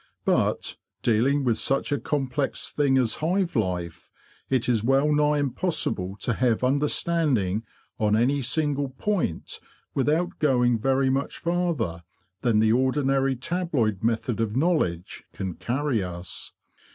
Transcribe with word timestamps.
But, 0.25 0.77
dealing 1.03 1.43
with 1.43 1.59
such 1.59 1.91
a 1.91 1.99
complex 1.99 2.71
thing 2.71 2.97
as 2.97 3.17
hive 3.17 3.55
life, 3.55 4.09
it 4.49 4.67
is 4.67 4.83
well 4.83 5.13
nigh 5.13 5.37
impossible 5.37 6.15
to 6.21 6.33
have 6.33 6.63
understanding 6.63 7.61
on 7.99 8.15
any 8.15 8.41
single 8.41 8.89
point 8.89 9.59
without 9.93 10.39
going 10.39 10.79
very 10.79 11.11
much 11.11 11.37
farther 11.37 12.01
than 12.41 12.57
the 12.57 12.71
ordinary 12.73 13.35
tabloid 13.35 14.01
method 14.03 14.39
of 14.39 14.55
knowledge 14.55 15.23
can 15.33 15.53
carry 15.53 16.01
us. 16.01 16.51